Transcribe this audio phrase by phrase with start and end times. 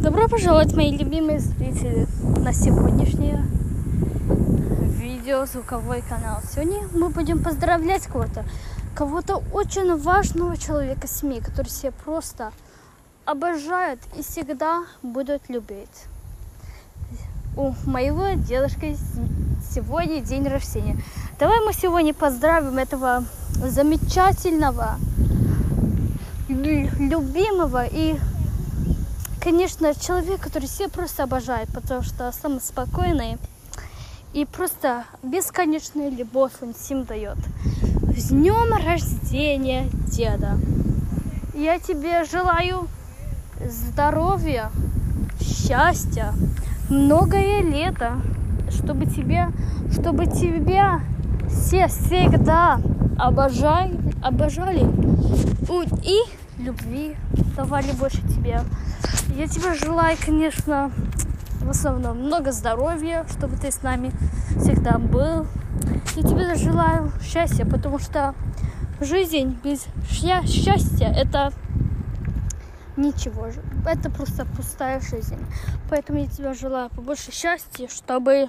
[0.00, 2.06] Добро пожаловать, мои любимые зрители,
[2.38, 3.44] на сегодняшнее
[4.98, 6.38] видео звуковой канал.
[6.50, 8.46] Сегодня мы будем поздравлять кого-то,
[8.94, 12.50] кого-то очень важного человека семьи, который себя просто
[13.26, 16.06] обожает и всегда будут любить.
[17.54, 18.96] У моего дедушки
[19.70, 20.96] сегодня день рождения.
[21.38, 23.24] Давай мы сегодня поздравим этого
[23.54, 24.96] замечательного,
[26.48, 28.16] любимого и
[29.40, 33.38] конечно, человек, который все просто обожает, потому что самый спокойный
[34.32, 37.38] и просто бесконечную любовь он всем дает.
[38.16, 40.58] С днем рождения, деда!
[41.54, 42.86] Я тебе желаю
[43.64, 44.70] здоровья,
[45.40, 46.32] счастья,
[46.88, 48.20] многое лето,
[48.70, 49.48] чтобы тебе,
[49.92, 51.00] чтобы тебя
[51.48, 52.80] все всегда
[53.18, 54.86] обожали, обожали
[56.04, 56.20] и
[56.62, 57.16] любви
[57.56, 58.62] давали больше тебе.
[59.36, 60.90] Я тебе желаю, конечно,
[61.60, 64.12] в основном много здоровья, чтобы ты с нами
[64.58, 65.46] всегда был.
[66.16, 68.34] Я тебе желаю счастья, потому что
[69.00, 71.52] жизнь без счастья это
[72.96, 73.48] ничего.
[73.86, 75.38] Это просто пустая жизнь.
[75.88, 78.48] Поэтому я тебе желаю побольше счастья, чтобы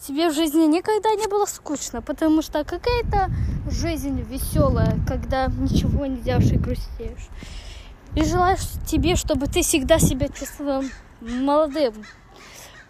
[0.00, 3.30] тебе в жизни никогда не было скучно, потому что какая-то
[3.70, 7.28] жизнь веселая, когда ничего не делаешь и грустишь.
[8.14, 8.56] И желаю
[8.86, 10.84] тебе, чтобы ты всегда себя чувствовал
[11.20, 11.94] молодым.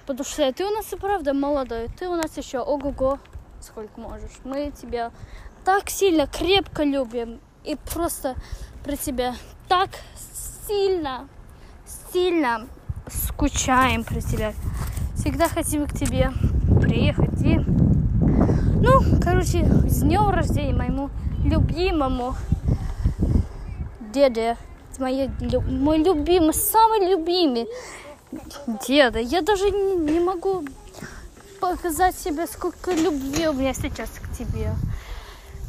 [0.06, 1.88] Потому что ты у нас и правда молодой.
[1.98, 3.18] Ты у нас еще ого-го
[3.60, 4.38] сколько можешь.
[4.44, 5.10] Мы тебя
[5.64, 7.40] так сильно, крепко любим.
[7.64, 8.34] И просто
[8.84, 9.34] про тебя
[9.68, 9.90] так
[10.66, 11.28] сильно,
[12.12, 12.66] сильно
[13.06, 14.54] скучаем про тебя.
[15.14, 16.30] Всегда хотим к тебе
[16.80, 17.58] приехать и...
[18.80, 21.10] Ну, короче, с днем рождения моему
[21.44, 22.34] любимому
[24.12, 24.56] деде
[24.98, 25.30] моя,
[25.68, 27.66] мой любимый, самый любимый
[28.86, 29.18] деда.
[29.18, 30.64] Я даже не, не могу
[31.60, 34.72] показать себе, сколько любви у меня сейчас к тебе.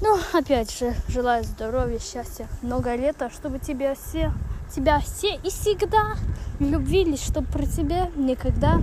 [0.02, 4.32] Ну, опять же, желаю здоровья, счастья, много лета, чтобы тебя все,
[4.74, 6.16] тебя все и всегда
[6.60, 8.82] любили, чтобы про тебя никогда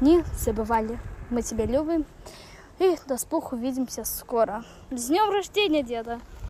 [0.00, 0.98] не забывали.
[1.30, 2.04] Мы тебя любим.
[2.78, 4.64] И до спух увидимся скоро.
[4.90, 6.20] С днем рождения, деда!